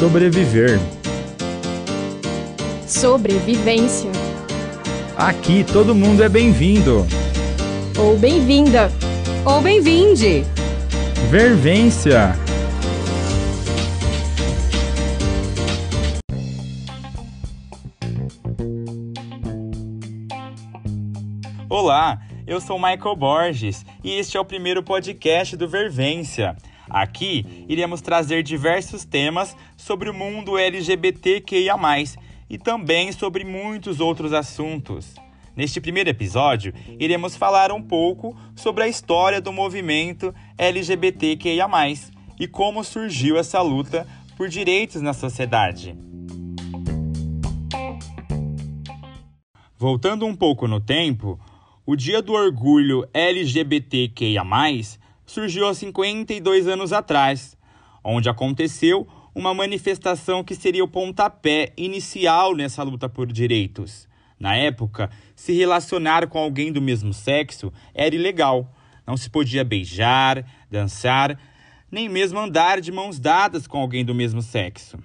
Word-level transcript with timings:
Sobreviver. 0.00 0.80
Sobrevivência. 2.86 4.10
Aqui 5.14 5.62
todo 5.62 5.94
mundo 5.94 6.24
é 6.24 6.28
bem-vindo. 6.30 7.06
Ou 7.98 8.16
bem-vinda. 8.16 8.90
Ou 9.44 9.60
bem-vinde. 9.60 10.42
Vervência. 11.28 12.34
Olá, 21.68 22.22
eu 22.46 22.58
sou 22.58 22.78
Michael 22.78 23.16
Borges 23.16 23.84
e 24.02 24.12
este 24.12 24.38
é 24.38 24.40
o 24.40 24.46
primeiro 24.46 24.82
podcast 24.82 25.58
do 25.58 25.68
Vervência. 25.68 26.56
Aqui 26.90 27.64
iremos 27.68 28.00
trazer 28.00 28.42
diversos 28.42 29.04
temas 29.04 29.56
sobre 29.76 30.10
o 30.10 30.14
mundo 30.14 30.58
LGBTQIA, 30.58 31.76
e 32.50 32.58
também 32.58 33.12
sobre 33.12 33.44
muitos 33.44 34.00
outros 34.00 34.32
assuntos. 34.32 35.14
Neste 35.54 35.80
primeiro 35.80 36.10
episódio, 36.10 36.74
iremos 36.98 37.36
falar 37.36 37.70
um 37.70 37.80
pouco 37.80 38.36
sobre 38.56 38.82
a 38.82 38.88
história 38.88 39.40
do 39.40 39.52
movimento 39.52 40.34
LGBTQIA, 40.58 41.68
e 42.40 42.48
como 42.48 42.82
surgiu 42.82 43.36
essa 43.36 43.62
luta 43.62 44.06
por 44.36 44.48
direitos 44.48 45.00
na 45.00 45.12
sociedade. 45.12 45.96
Voltando 49.78 50.26
um 50.26 50.34
pouco 50.34 50.66
no 50.66 50.80
tempo, 50.80 51.38
o 51.86 51.94
Dia 51.94 52.20
do 52.20 52.32
Orgulho 52.32 53.08
LGBTQIA, 53.14 54.42
surgiu 55.30 55.66
há 55.68 55.74
52 55.74 56.66
anos 56.66 56.92
atrás, 56.92 57.56
onde 58.02 58.28
aconteceu 58.28 59.06
uma 59.32 59.54
manifestação 59.54 60.42
que 60.42 60.56
seria 60.56 60.82
o 60.82 60.88
pontapé 60.88 61.72
inicial 61.76 62.56
nessa 62.56 62.82
luta 62.82 63.08
por 63.08 63.30
direitos. 63.30 64.08
Na 64.40 64.56
época, 64.56 65.08
se 65.36 65.52
relacionar 65.52 66.26
com 66.26 66.38
alguém 66.38 66.72
do 66.72 66.82
mesmo 66.82 67.14
sexo 67.14 67.72
era 67.94 68.12
ilegal. 68.12 68.74
Não 69.06 69.16
se 69.16 69.30
podia 69.30 69.62
beijar, 69.62 70.44
dançar, 70.68 71.38
nem 71.92 72.08
mesmo 72.08 72.40
andar 72.40 72.80
de 72.80 72.90
mãos 72.90 73.20
dadas 73.20 73.68
com 73.68 73.78
alguém 73.78 74.04
do 74.04 74.14
mesmo 74.14 74.42
sexo. 74.42 74.98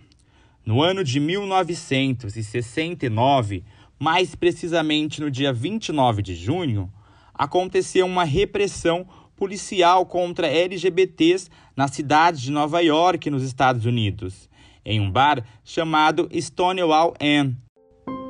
No 0.65 0.81
ano 0.81 1.03
de 1.03 1.19
1969, 1.19 3.63
mais 3.99 4.33
precisamente 4.33 5.21
no 5.21 5.29
dia 5.29 5.53
29 5.53 6.23
de 6.23 6.33
junho, 6.33 6.91
aconteceu 7.31 8.07
uma 8.07 8.23
repressão 8.23 9.05
policial 9.35 10.05
contra 10.05 10.47
LGBTs 10.47 11.49
na 11.75 11.87
cidade 11.87 12.41
de 12.41 12.51
Nova 12.51 12.81
York, 12.81 13.29
nos 13.29 13.43
Estados 13.43 13.85
Unidos, 13.85 14.49
em 14.83 14.99
um 14.99 15.11
bar 15.11 15.43
chamado 15.63 16.29
Stonewall 16.33 17.13
Inn. 17.19 17.53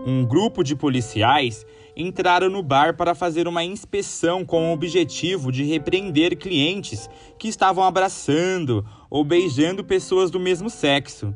Um 0.08 0.26
grupo 0.26 0.64
de 0.64 0.76
policiais 0.76 1.66
entraram 1.96 2.50
no 2.50 2.62
bar 2.62 2.96
para 2.96 3.16
fazer 3.16 3.48
uma 3.48 3.64
inspeção 3.64 4.44
com 4.44 4.70
o 4.70 4.74
objetivo 4.74 5.52
de 5.52 5.64
repreender 5.64 6.38
clientes 6.38 7.10
que 7.40 7.48
estavam 7.48 7.84
abraçando 7.84 8.86
ou 9.10 9.24
beijando 9.24 9.84
pessoas 9.84 10.30
do 10.30 10.40
mesmo 10.40 10.70
sexo. 10.70 11.34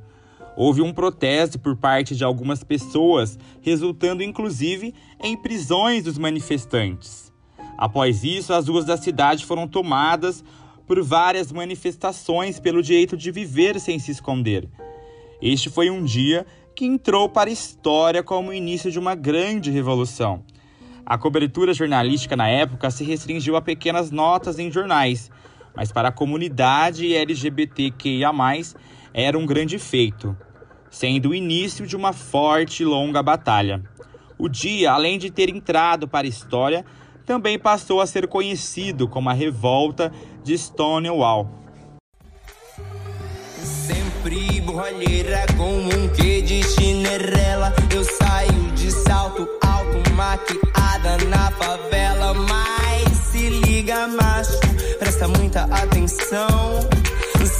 Houve 0.56 0.82
um 0.82 0.92
protesto 0.92 1.58
por 1.58 1.78
parte 1.78 2.16
de 2.16 2.24
algumas 2.24 2.64
pessoas, 2.64 3.40
resultando 3.62 4.22
inclusive 4.22 4.94
em 5.24 5.38
prisões 5.38 6.04
dos 6.04 6.18
manifestantes. 6.18 7.32
Após 7.80 8.26
isso, 8.26 8.52
as 8.52 8.68
ruas 8.68 8.84
da 8.84 8.98
cidade 8.98 9.46
foram 9.46 9.66
tomadas 9.66 10.44
por 10.86 11.02
várias 11.02 11.50
manifestações 11.50 12.60
pelo 12.60 12.84
direito 12.84 13.16
de 13.16 13.32
viver 13.32 13.80
sem 13.80 13.98
se 13.98 14.12
esconder. 14.12 14.68
Este 15.42 15.70
foi 15.70 15.90
um 15.90 16.04
dia 16.04 16.46
que 16.76 16.84
entrou 16.86 17.30
para 17.30 17.50
a 17.50 17.54
história 17.54 18.22
como 18.22 18.50
o 18.50 18.54
início 18.54 18.92
de 18.92 19.00
uma 19.00 19.16
grande 19.16 19.72
revolução. 19.72 20.44
A 21.06 21.18
cobertura 21.18 21.74
jornalística 21.74 22.36
na 22.36 22.50
época 22.50 22.92
se 22.92 23.06
restringiu 23.06 23.56
a 23.56 23.62
pequenas 23.62 24.12
notas 24.12 24.60
em 24.60 24.70
jornais, 24.70 25.32
mas 25.74 25.90
para 25.90 26.10
a 26.10 26.12
comunidade 26.12 27.16
LGBTQIA, 27.16 28.32
era 29.14 29.40
um 29.40 29.46
grande 29.46 29.80
feito 29.80 30.36
sendo 30.90 31.30
o 31.30 31.36
início 31.36 31.88
de 31.88 31.96
uma 31.96 32.12
forte 32.12 32.84
e 32.84 32.86
longa 32.86 33.24
batalha. 33.24 33.82
O 34.38 34.50
dia, 34.50 34.92
além 34.92 35.18
de 35.18 35.30
ter 35.30 35.50
entrado 35.50 36.08
para 36.08 36.26
a 36.26 36.30
história, 36.30 36.86
também 37.30 37.60
passou 37.60 38.02
a 38.02 38.08
ser 38.08 38.28
conhecido 38.28 39.08
como 39.08 39.30
a 39.30 39.34
Revolta 39.34 40.12
de 40.44 40.58
Stonewall. 40.58 41.48
Sempre 43.62 44.60
borralheira 44.62 45.46
com 45.56 45.78
um 45.78 46.10
quê 46.16 46.42
de 46.42 46.64
chinerela. 46.64 47.72
Eu 47.94 48.04
saio 48.04 48.72
de 48.72 48.90
salto 48.90 49.48
alto, 49.64 50.12
maquiada 50.16 51.24
na 51.30 51.52
favela. 51.52 52.34
Mas 52.34 53.16
se 53.16 53.48
liga, 53.48 54.08
macho, 54.08 54.60
presta 54.98 55.28
muita 55.28 55.66
atenção. 55.66 56.80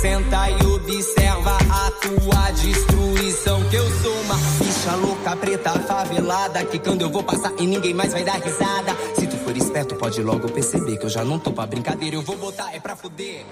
Senta 0.02 0.50
e 0.50 0.66
observa 0.66 1.58
a 1.70 1.92
tua 1.92 2.52
destruição. 2.52 3.62
Que 3.70 3.76
eu 3.76 3.92
sou 4.02 4.14
uma 4.22 4.36
bicha 4.36 4.96
louca, 4.96 5.36
preta, 5.36 5.72
favelada. 5.72 6.64
Que 6.64 6.80
quando 6.80 7.02
eu 7.02 7.10
vou 7.10 7.22
passar 7.22 7.52
e 7.60 7.68
ninguém 7.68 7.94
mais 7.94 8.14
vai 8.14 8.24
dar 8.24 8.40
risada. 8.40 8.96
Se 9.16 9.28
for 9.50 9.58
esperto, 9.58 9.96
pode 9.96 10.22
logo 10.22 10.48
perceber 10.52 10.98
que 10.98 11.06
eu 11.06 11.10
já 11.10 11.26
não 11.26 11.40
tô 11.40 11.52
pra 11.52 11.66
brincadeira. 11.66 12.16
Eu 12.16 12.22
vou 12.22 12.38
botar 12.38 12.72
é 12.72 12.80
pra 12.80 12.96
fuder. 12.96 13.44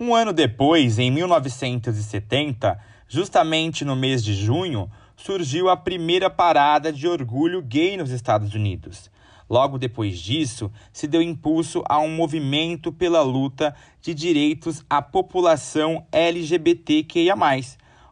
Um 0.00 0.14
ano 0.14 0.32
depois, 0.32 0.98
em 0.98 1.10
1970, 1.10 2.80
justamente 3.06 3.84
no 3.84 3.94
mês 3.94 4.24
de 4.24 4.32
junho, 4.32 4.90
surgiu 5.14 5.68
a 5.68 5.76
primeira 5.76 6.30
parada 6.30 6.90
de 6.90 7.06
orgulho 7.06 7.60
gay 7.60 7.98
nos 7.98 8.10
Estados 8.10 8.54
Unidos. 8.54 9.10
Logo 9.50 9.76
depois 9.76 10.18
disso, 10.18 10.72
se 10.90 11.06
deu 11.06 11.20
impulso 11.20 11.84
a 11.86 11.98
um 11.98 12.08
movimento 12.08 12.90
pela 12.90 13.20
luta 13.20 13.76
de 14.00 14.14
direitos 14.14 14.82
à 14.88 15.02
população 15.02 16.06
LGBTQIA, 16.10 17.34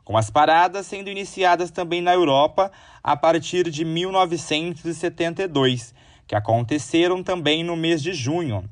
com 0.05 0.19
as 0.19 0.29
paradas 0.29 0.87
sendo 0.87 1.09
iniciadas 1.09 1.71
também 1.71 2.03
na 2.03 2.13
Europa 2.13 2.71
a 3.03 3.17
partir 3.17 3.71
de 3.71 3.87
1972, 3.87 5.95
que 6.33 6.37
aconteceram 6.37 7.23
também 7.23 7.63
no 7.63 7.77
mês 7.77 8.03
de 8.03 8.15
junho. 8.15 8.65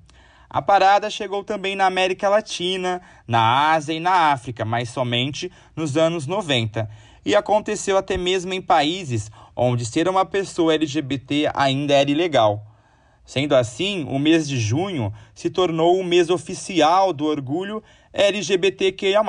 A 0.48 0.62
parada 0.62 1.10
chegou 1.10 1.44
também 1.44 1.76
na 1.76 1.84
América 1.84 2.26
Latina, 2.26 3.03
na 3.28 3.72
Ásia 3.72 3.93
e 3.93 4.00
na 4.00 4.32
África, 4.32 4.65
mas 4.65 4.88
somente 4.88 5.53
nos 5.76 5.94
anos 5.94 6.26
90, 6.26 6.88
e 7.22 7.37
aconteceu 7.37 7.99
até 7.99 8.16
mesmo 8.16 8.54
em 8.54 8.62
países 8.62 9.31
onde 9.54 9.84
ser 9.84 10.09
uma 10.09 10.25
pessoa 10.25 10.72
LGBT 10.72 11.50
ainda 11.53 11.93
era 11.93 12.10
ilegal. 12.10 12.65
Sendo 13.26 13.54
assim, 13.54 14.06
o 14.09 14.19
mês 14.19 14.49
de 14.49 14.59
junho 14.59 15.12
se 15.34 15.50
tornou 15.50 16.00
o 16.00 16.04
mês 16.04 16.31
oficial 16.31 17.12
do 17.12 17.26
orgulho 17.26 17.82
LGBTQIA, 18.10 19.20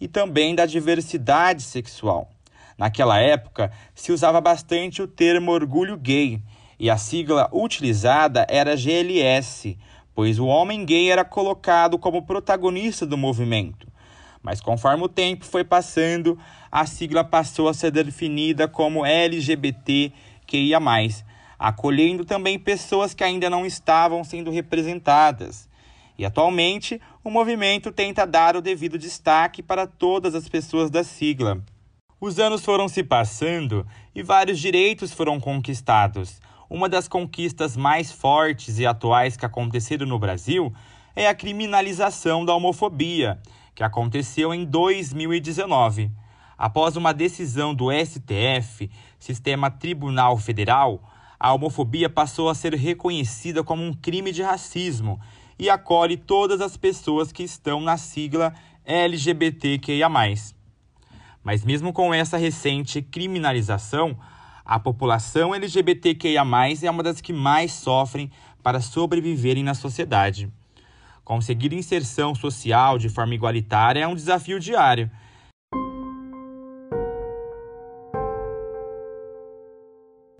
e 0.00 0.06
também 0.06 0.54
da 0.54 0.66
diversidade 0.66 1.62
sexual. 1.62 2.30
Naquela 2.78 3.18
época, 3.18 3.72
se 3.92 4.12
usava 4.12 4.40
bastante 4.40 5.02
o 5.02 5.08
termo 5.08 5.50
orgulho 5.50 5.96
gay, 5.96 6.40
e 6.78 6.90
a 6.90 6.96
sigla 6.96 7.48
utilizada 7.52 8.46
era 8.48 8.76
GLS, 8.76 9.78
pois 10.14 10.38
o 10.38 10.46
homem 10.46 10.84
gay 10.84 11.10
era 11.10 11.24
colocado 11.24 11.98
como 11.98 12.22
protagonista 12.22 13.06
do 13.06 13.16
movimento. 13.16 13.86
Mas 14.42 14.60
conforme 14.60 15.04
o 15.04 15.08
tempo 15.08 15.44
foi 15.44 15.64
passando, 15.64 16.38
a 16.70 16.86
sigla 16.86 17.24
passou 17.24 17.68
a 17.68 17.74
ser 17.74 17.90
definida 17.90 18.68
como 18.68 19.04
LGBTQIA, 19.04 20.78
acolhendo 21.58 22.24
também 22.24 22.58
pessoas 22.58 23.14
que 23.14 23.24
ainda 23.24 23.50
não 23.50 23.66
estavam 23.66 24.22
sendo 24.22 24.50
representadas. 24.50 25.68
E 26.18 26.24
atualmente, 26.24 27.00
o 27.22 27.30
movimento 27.30 27.90
tenta 27.92 28.26
dar 28.26 28.56
o 28.56 28.62
devido 28.62 28.96
destaque 28.96 29.62
para 29.62 29.86
todas 29.86 30.34
as 30.34 30.48
pessoas 30.48 30.90
da 30.90 31.04
sigla. 31.04 31.60
Os 32.18 32.38
anos 32.38 32.64
foram 32.64 32.88
se 32.88 33.02
passando 33.02 33.86
e 34.14 34.22
vários 34.22 34.58
direitos 34.58 35.12
foram 35.12 35.38
conquistados. 35.38 36.40
Uma 36.68 36.88
das 36.88 37.06
conquistas 37.06 37.76
mais 37.76 38.10
fortes 38.10 38.78
e 38.78 38.86
atuais 38.86 39.36
que 39.36 39.46
aconteceram 39.46 40.06
no 40.06 40.18
Brasil 40.18 40.72
é 41.14 41.28
a 41.28 41.34
criminalização 41.34 42.44
da 42.44 42.54
homofobia, 42.54 43.40
que 43.74 43.84
aconteceu 43.84 44.52
em 44.52 44.64
2019. 44.64 46.10
Após 46.58 46.96
uma 46.96 47.12
decisão 47.12 47.74
do 47.74 47.86
STF, 47.92 48.90
Sistema 49.18 49.70
Tribunal 49.70 50.36
Federal, 50.38 51.00
a 51.38 51.52
homofobia 51.52 52.08
passou 52.08 52.48
a 52.48 52.54
ser 52.54 52.74
reconhecida 52.74 53.62
como 53.62 53.82
um 53.82 53.92
crime 53.92 54.32
de 54.32 54.42
racismo 54.42 55.20
e 55.58 55.70
acolhe 55.70 56.16
todas 56.16 56.60
as 56.60 56.76
pessoas 56.76 57.30
que 57.30 57.42
estão 57.42 57.80
na 57.80 57.96
sigla 57.96 58.52
LGBTQIA. 58.84 60.08
Mas, 60.08 61.64
mesmo 61.64 61.92
com 61.92 62.12
essa 62.12 62.36
recente 62.36 63.00
criminalização, 63.00 64.18
a 64.66 64.80
população 64.80 65.54
LGBTQIA, 65.54 66.42
é 66.82 66.90
uma 66.90 67.02
das 67.04 67.20
que 67.20 67.32
mais 67.32 67.72
sofrem 67.72 68.28
para 68.64 68.80
sobreviverem 68.80 69.62
na 69.62 69.74
sociedade. 69.74 70.50
Conseguir 71.24 71.72
inserção 71.72 72.34
social 72.34 72.98
de 72.98 73.08
forma 73.08 73.32
igualitária 73.32 74.00
é 74.00 74.08
um 74.08 74.14
desafio 74.16 74.58
diário. 74.58 75.08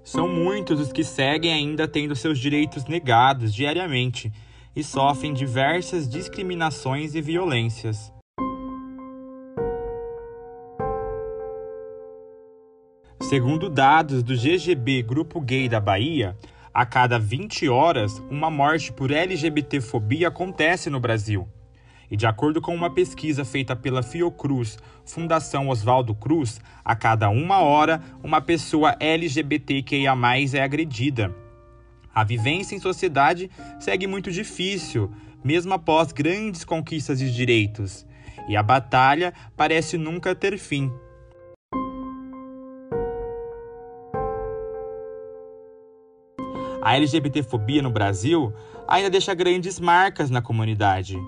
São 0.02 0.28
muitos 0.28 0.80
os 0.80 0.92
que 0.92 1.04
seguem 1.04 1.52
ainda 1.52 1.86
tendo 1.86 2.16
seus 2.16 2.40
direitos 2.40 2.84
negados 2.86 3.54
diariamente 3.54 4.32
e 4.74 4.82
sofrem 4.82 5.32
diversas 5.32 6.08
discriminações 6.08 7.14
e 7.14 7.20
violências. 7.20 8.15
Segundo 13.28 13.68
dados 13.68 14.22
do 14.22 14.36
GGB 14.36 15.02
Grupo 15.02 15.40
Gay 15.40 15.68
da 15.68 15.80
Bahia, 15.80 16.36
a 16.72 16.86
cada 16.86 17.18
20 17.18 17.68
horas, 17.68 18.22
uma 18.30 18.48
morte 18.48 18.92
por 18.92 19.10
LGBTfobia 19.10 20.28
acontece 20.28 20.88
no 20.88 21.00
Brasil. 21.00 21.48
E 22.08 22.16
de 22.16 22.24
acordo 22.24 22.60
com 22.60 22.72
uma 22.72 22.88
pesquisa 22.88 23.44
feita 23.44 23.74
pela 23.74 24.00
Fiocruz, 24.00 24.78
Fundação 25.04 25.68
Oswaldo 25.68 26.14
Cruz, 26.14 26.60
a 26.84 26.94
cada 26.94 27.28
uma 27.28 27.58
hora, 27.58 28.00
uma 28.22 28.40
pessoa 28.40 28.94
LGBTQIA 29.00 30.14
é 30.54 30.62
agredida. 30.62 31.34
A 32.14 32.22
vivência 32.22 32.76
em 32.76 32.78
sociedade 32.78 33.50
segue 33.80 34.06
muito 34.06 34.30
difícil, 34.30 35.10
mesmo 35.42 35.74
após 35.74 36.12
grandes 36.12 36.64
conquistas 36.64 37.18
de 37.18 37.34
direitos. 37.34 38.06
E 38.48 38.56
a 38.56 38.62
batalha 38.62 39.34
parece 39.56 39.98
nunca 39.98 40.32
ter 40.32 40.56
fim. 40.58 40.92
A 46.86 46.94
LGBTfobia 46.94 47.82
no 47.82 47.90
Brasil 47.90 48.54
ainda 48.86 49.10
deixa 49.10 49.34
grandes 49.34 49.80
marcas 49.80 50.30
na 50.30 50.40
comunidade, 50.40 51.18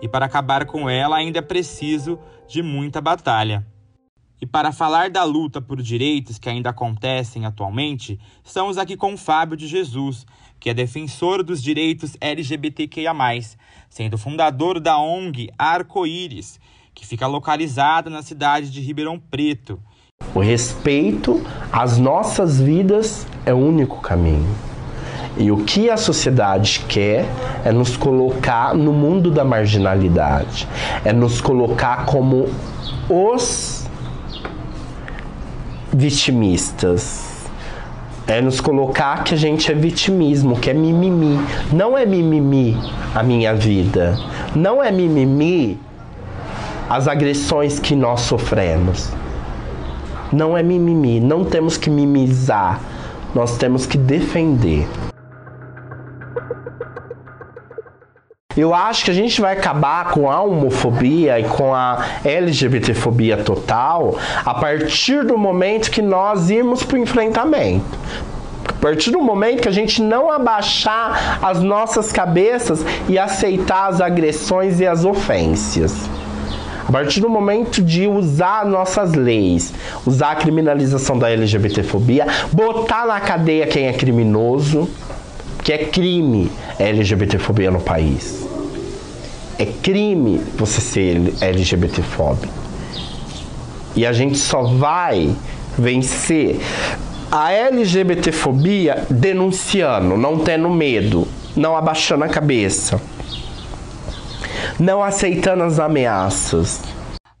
e 0.00 0.06
para 0.06 0.24
acabar 0.24 0.64
com 0.66 0.88
ela 0.88 1.16
ainda 1.16 1.40
é 1.40 1.42
preciso 1.42 2.16
de 2.46 2.62
muita 2.62 3.00
batalha. 3.00 3.66
E 4.40 4.46
para 4.46 4.70
falar 4.70 5.10
da 5.10 5.24
luta 5.24 5.60
por 5.60 5.82
direitos 5.82 6.38
que 6.38 6.48
ainda 6.48 6.70
acontecem 6.70 7.44
atualmente, 7.44 8.20
estamos 8.44 8.78
aqui 8.78 8.96
com 8.96 9.16
Fábio 9.16 9.56
de 9.56 9.66
Jesus, 9.66 10.24
que 10.60 10.70
é 10.70 10.74
defensor 10.74 11.42
dos 11.42 11.60
direitos 11.60 12.16
LGBTQIA, 12.20 13.12
sendo 13.88 14.16
fundador 14.16 14.78
da 14.78 14.96
ONG 14.96 15.50
Arco-Íris, 15.58 16.60
que 16.94 17.04
fica 17.04 17.26
localizada 17.26 18.08
na 18.08 18.22
cidade 18.22 18.70
de 18.70 18.80
Ribeirão 18.80 19.18
Preto. 19.18 19.82
O 20.32 20.38
respeito 20.38 21.44
às 21.72 21.98
nossas 21.98 22.60
vidas 22.60 23.26
é 23.44 23.52
o 23.52 23.58
único 23.58 24.00
caminho. 24.00 24.69
E 25.36 25.50
o 25.50 25.58
que 25.58 25.88
a 25.88 25.96
sociedade 25.96 26.84
quer 26.88 27.24
é 27.64 27.72
nos 27.72 27.96
colocar 27.96 28.74
no 28.74 28.92
mundo 28.92 29.30
da 29.30 29.44
marginalidade, 29.44 30.68
é 31.04 31.12
nos 31.12 31.40
colocar 31.40 32.04
como 32.04 32.48
os 33.08 33.86
vitimistas. 35.92 37.28
É 38.26 38.40
nos 38.40 38.60
colocar 38.60 39.24
que 39.24 39.34
a 39.34 39.36
gente 39.36 39.72
é 39.72 39.74
vitimismo, 39.74 40.56
que 40.56 40.70
é 40.70 40.74
mimimi. 40.74 41.36
Não 41.72 41.98
é 41.98 42.06
mimimi 42.06 42.76
a 43.12 43.24
minha 43.24 43.52
vida. 43.54 44.16
Não 44.54 44.82
é 44.82 44.92
mimimi 44.92 45.80
as 46.88 47.08
agressões 47.08 47.80
que 47.80 47.96
nós 47.96 48.20
sofremos. 48.20 49.10
Não 50.32 50.56
é 50.56 50.62
mimimi. 50.62 51.18
Não 51.18 51.44
temos 51.44 51.76
que 51.76 51.90
mimizar. 51.90 52.80
Nós 53.34 53.56
temos 53.58 53.84
que 53.84 53.98
defender. 53.98 54.86
Eu 58.56 58.74
acho 58.74 59.04
que 59.04 59.12
a 59.12 59.14
gente 59.14 59.40
vai 59.40 59.56
acabar 59.56 60.10
com 60.10 60.28
a 60.28 60.42
homofobia 60.42 61.38
e 61.38 61.44
com 61.44 61.72
a 61.72 62.04
LGBTfobia 62.24 63.36
total 63.36 64.18
a 64.44 64.52
partir 64.54 65.24
do 65.24 65.38
momento 65.38 65.88
que 65.88 66.02
nós 66.02 66.50
irmos 66.50 66.82
para 66.82 66.96
o 66.96 66.98
enfrentamento. 66.98 67.96
A 68.68 68.72
partir 68.72 69.12
do 69.12 69.20
momento 69.20 69.62
que 69.62 69.68
a 69.68 69.72
gente 69.72 70.02
não 70.02 70.28
abaixar 70.28 71.38
as 71.40 71.62
nossas 71.62 72.10
cabeças 72.10 72.84
e 73.08 73.16
aceitar 73.16 73.88
as 73.88 74.00
agressões 74.00 74.80
e 74.80 74.86
as 74.86 75.04
ofensas. 75.04 76.10
A 76.88 76.90
partir 76.90 77.20
do 77.20 77.28
momento 77.28 77.80
de 77.80 78.08
usar 78.08 78.66
nossas 78.66 79.14
leis, 79.14 79.72
usar 80.04 80.32
a 80.32 80.34
criminalização 80.34 81.16
da 81.16 81.30
LGBTfobia, 81.30 82.26
botar 82.52 83.06
na 83.06 83.20
cadeia 83.20 83.64
quem 83.68 83.86
é 83.86 83.92
criminoso, 83.92 84.88
que 85.70 85.74
é 85.74 85.84
crime 85.84 86.50
LGBTfobia 86.80 87.70
no 87.70 87.80
país. 87.80 88.44
É 89.56 89.64
crime 89.64 90.38
você 90.56 90.80
ser 90.80 91.32
LGBTfóbico. 91.40 92.52
E 93.94 94.04
a 94.04 94.12
gente 94.12 94.36
só 94.36 94.64
vai 94.64 95.32
vencer 95.78 96.58
a 97.30 97.52
LGBTfobia 97.52 99.06
denunciando, 99.08 100.16
não 100.16 100.40
tendo 100.40 100.68
medo, 100.68 101.28
não 101.54 101.76
abaixando 101.76 102.24
a 102.24 102.28
cabeça, 102.28 103.00
não 104.76 105.00
aceitando 105.00 105.62
as 105.62 105.78
ameaças. 105.78 106.82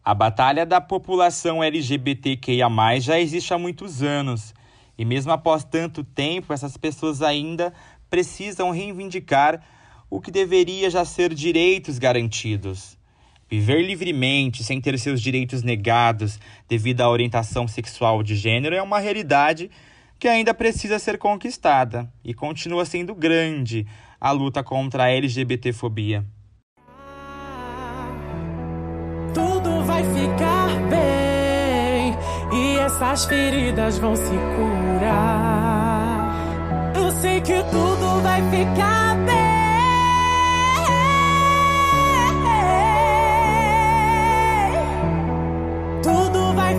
A 0.04 0.14
batalha 0.14 0.64
da 0.64 0.80
população 0.80 1.64
LGBTQIA 1.64 2.68
já 3.00 3.18
existe 3.18 3.52
há 3.52 3.58
muitos 3.58 4.04
anos. 4.04 4.54
E 5.00 5.04
mesmo 5.04 5.32
após 5.32 5.64
tanto 5.64 6.04
tempo, 6.04 6.52
essas 6.52 6.76
pessoas 6.76 7.22
ainda 7.22 7.72
precisam 8.10 8.70
reivindicar 8.70 9.62
o 10.10 10.20
que 10.20 10.30
deveria 10.30 10.90
já 10.90 11.04
ser 11.04 11.32
direitos 11.32 11.98
garantidos. 11.98 12.98
Viver 13.48 13.82
livremente, 13.82 14.62
sem 14.62 14.80
ter 14.80 14.98
seus 14.98 15.20
direitos 15.20 15.62
negados 15.62 16.38
devido 16.68 17.00
à 17.00 17.08
orientação 17.08 17.66
sexual 17.66 18.22
de 18.22 18.36
gênero, 18.36 18.74
é 18.74 18.82
uma 18.82 18.98
realidade 18.98 19.70
que 20.18 20.28
ainda 20.28 20.52
precisa 20.52 20.98
ser 20.98 21.16
conquistada 21.16 22.12
e 22.22 22.34
continua 22.34 22.84
sendo 22.84 23.14
grande 23.14 23.86
a 24.20 24.30
luta 24.32 24.62
contra 24.62 25.04
a 25.04 25.10
LGBTfobia. 25.10 26.24
Tudo 29.32 29.82
vai 29.84 30.02
ficar 30.04 30.68
bem 30.90 32.14
e 32.52 32.78
essas 32.78 33.24
feridas 33.24 33.98
vão 33.98 34.14
se 34.14 34.34
curar. 34.56 35.79
Sei 37.20 37.40
que 37.40 37.62
tudo 37.64 38.22
vai 38.22 38.40
ficar 38.50 39.16
bem. 39.26 39.50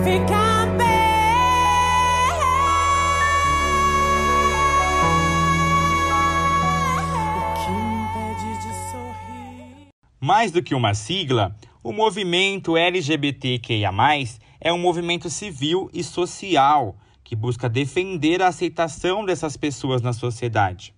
ficar 0.02 0.66
bem. 0.76 0.86
O 7.38 7.54
que 7.54 7.70
impede 7.70 8.50
de 8.58 8.72
sorrir? 8.90 9.88
Mais 10.20 10.50
do 10.50 10.62
que 10.62 10.74
uma 10.74 10.92
sigla, 10.92 11.56
o 11.84 11.92
movimento 11.92 12.76
LGBTQIA, 12.76 13.90
é 14.60 14.72
um 14.72 14.78
movimento 14.78 15.30
civil 15.30 15.88
e 15.92 16.02
social 16.02 16.96
que 17.24 17.36
busca 17.36 17.68
defender 17.68 18.42
a 18.42 18.48
aceitação 18.48 19.24
dessas 19.24 19.56
pessoas 19.56 20.02
na 20.02 20.12
sociedade. 20.12 20.94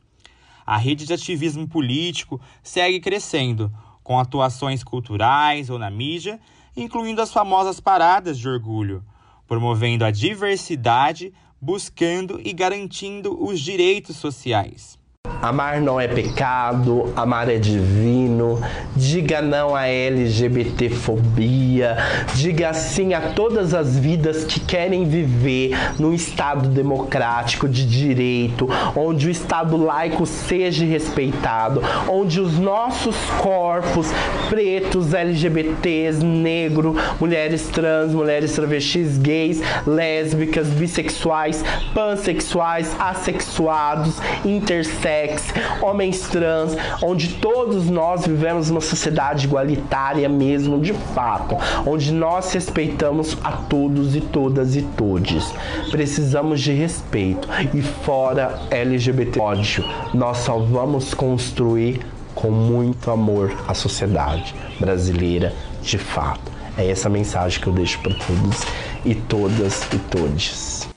A 0.66 0.76
rede 0.76 1.06
de 1.06 1.12
ativismo 1.12 1.68
político 1.68 2.40
segue 2.62 3.00
crescendo, 3.00 3.72
com 4.02 4.18
atuações 4.18 4.82
culturais 4.84 5.70
ou 5.70 5.78
na 5.78 5.90
mídia 5.90 6.40
incluindo 6.76 7.22
as 7.22 7.32
famosas 7.32 7.80
paradas 7.80 8.38
de 8.38 8.48
orgulho, 8.48 9.04
promovendo 9.46 10.04
a 10.04 10.10
diversidade, 10.10 11.32
buscando 11.60 12.40
e 12.42 12.52
garantindo 12.52 13.42
os 13.42 13.60
direitos 13.60 14.16
sociais. 14.16 14.98
Amar 15.44 15.78
não 15.78 16.00
é 16.00 16.08
pecado, 16.08 17.12
amar 17.14 17.50
é 17.50 17.58
divino. 17.58 18.58
Diga 18.96 19.42
não 19.42 19.76
à 19.76 19.86
LGBTfobia. 19.86 21.98
Diga 22.34 22.72
sim 22.72 23.12
a 23.12 23.20
todas 23.20 23.74
as 23.74 23.98
vidas 23.98 24.44
que 24.44 24.58
querem 24.58 25.04
viver 25.04 25.76
num 25.98 26.14
Estado 26.14 26.70
democrático 26.70 27.68
de 27.68 27.84
direito, 27.84 28.66
onde 28.96 29.28
o 29.28 29.30
Estado 29.30 29.76
laico 29.76 30.24
seja 30.24 30.86
respeitado, 30.86 31.82
onde 32.08 32.40
os 32.40 32.58
nossos 32.58 33.14
corpos 33.42 34.06
pretos, 34.48 35.12
LGBTs, 35.12 36.24
negro, 36.24 36.96
mulheres 37.20 37.68
trans, 37.68 38.14
mulheres 38.14 38.54
travestis, 38.54 39.18
gays, 39.18 39.60
lésbicas, 39.86 40.68
bissexuais, 40.68 41.62
pansexuais, 41.92 42.96
assexuados, 42.98 44.14
intersexos, 44.42 45.33
homens 45.80 46.20
trans, 46.28 46.76
onde 47.02 47.34
todos 47.34 47.88
nós 47.88 48.26
vivemos 48.26 48.70
uma 48.70 48.80
sociedade 48.80 49.46
igualitária 49.46 50.28
mesmo, 50.28 50.80
de 50.80 50.92
fato, 50.92 51.56
onde 51.86 52.12
nós 52.12 52.52
respeitamos 52.52 53.36
a 53.42 53.52
todos 53.52 54.16
e 54.16 54.20
todas 54.20 54.76
e 54.76 54.82
todes. 54.82 55.52
Precisamos 55.90 56.60
de 56.60 56.72
respeito 56.72 57.48
e 57.72 57.82
fora 57.82 58.58
LGBT 58.70 59.40
ódio, 59.40 59.84
nós 60.12 60.38
só 60.38 60.58
vamos 60.58 61.14
construir 61.14 62.00
com 62.34 62.50
muito 62.50 63.10
amor 63.10 63.54
a 63.68 63.74
sociedade 63.74 64.54
brasileira 64.80 65.54
de 65.82 65.98
fato. 65.98 66.52
É 66.76 66.88
essa 66.88 67.08
mensagem 67.08 67.60
que 67.60 67.66
eu 67.66 67.72
deixo 67.72 68.00
para 68.00 68.14
todos 68.14 68.62
e 69.04 69.14
todas 69.14 69.82
e 69.92 69.98
todes. 69.98 70.88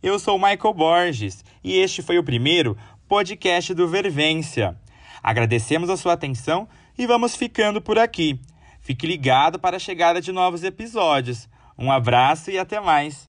Eu 0.00 0.18
sou 0.18 0.38
Michael 0.38 0.74
Borges 0.74 1.44
e 1.64 1.76
este 1.78 2.02
foi 2.02 2.18
o 2.18 2.22
primeiro 2.22 2.76
podcast 3.08 3.72
do 3.72 3.88
Vervência. 3.88 4.78
Agradecemos 5.22 5.88
a 5.88 5.96
sua 5.96 6.12
atenção 6.12 6.68
e 6.96 7.06
vamos 7.06 7.34
ficando 7.34 7.80
por 7.80 7.98
aqui. 7.98 8.38
Fique 8.82 9.06
ligado 9.06 9.58
para 9.58 9.76
a 9.76 9.80
chegada 9.80 10.20
de 10.20 10.30
novos 10.30 10.62
episódios. 10.62 11.48
Um 11.78 11.90
abraço 11.90 12.50
e 12.50 12.58
até 12.58 12.78
mais. 12.78 13.24